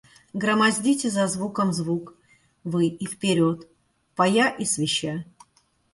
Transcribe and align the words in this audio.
Громоздите 0.35 1.09
за 1.15 1.27
звуком 1.27 1.71
звук 1.73 2.15
вы 2.63 2.87
и 2.87 3.05
вперед, 3.05 3.67
поя 4.15 4.49
и 4.49 4.65
свища. 4.65 5.25